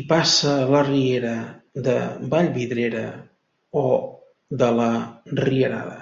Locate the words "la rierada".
4.82-6.00